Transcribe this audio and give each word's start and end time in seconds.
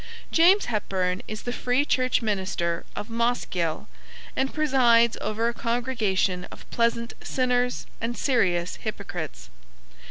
James 0.31 0.65
Hepburn 0.65 1.21
is 1.27 1.43
the 1.43 1.53
Free 1.53 1.85
Church 1.85 2.23
minister 2.23 2.85
of 2.95 3.07
Mossgiel, 3.11 3.87
and 4.35 4.51
presides 4.51 5.15
over 5.21 5.47
a 5.47 5.53
congregation 5.53 6.45
of 6.45 6.67
pleasant 6.71 7.13
sinners 7.23 7.85
and 8.01 8.17
serious 8.17 8.77
hypocrites. 8.77 9.51